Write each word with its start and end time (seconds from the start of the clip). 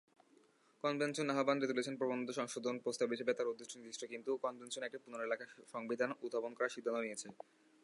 Convention 0.83 1.27
আহ্বান 1.33 1.57
resolution 1.59 1.95
প্রবন্ধ 1.97 2.27
সংশোধন 2.39 2.75
প্রস্তাব 2.83 3.07
হিসাবে 3.13 3.33
তার 3.37 3.51
উদ্দেশ্য 3.53 3.73
নির্দিষ্ট, 3.75 4.03
কিন্তু 4.13 4.31
কনভেনশন 4.43 4.81
একটি 4.83 4.97
পুনরায় 5.03 5.31
লেখা 5.31 5.45
সংবিধান 5.73 6.09
উত্থাপন 6.23 6.51
করার 6.57 6.73
সিদ্ধান্ত 6.75 6.99
নিয়েছে। 7.01 7.27